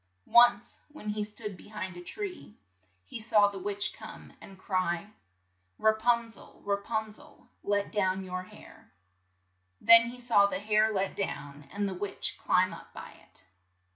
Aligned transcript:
Once, 0.25 0.79
when 0.87 1.09
he 1.09 1.23
stood 1.23 1.55
be 1.55 1.67
hind 1.67 1.95
a 1.95 2.01
tree, 2.03 2.57
he 3.05 3.19
saw 3.19 3.47
the 3.47 3.59
witch 3.59 3.93
come, 3.93 4.33
and 4.41 4.57
cry, 4.57 5.11
"Ra 5.77 5.93
pun 5.93 6.27
zel, 6.27 6.59
Ra 6.65 6.77
pun 6.77 7.11
zel! 7.11 7.47
let 7.63 7.91
down 7.91 8.23
your 8.23 8.41
hair. 8.41 8.89
''Then 9.79 10.07
he 10.07 10.19
saw 10.19 10.47
the 10.47 10.57
hair 10.57 10.91
let 10.91 11.15
down, 11.15 11.69
and 11.71 11.87
the 11.87 11.93
witch 11.93 12.39
climb 12.41 12.73
up 12.73 12.91
by 12.95 13.11
it. 13.11 13.45